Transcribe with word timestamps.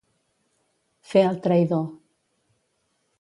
Fer 1.11 1.23
el 1.33 1.39
traïdor. 1.45 1.85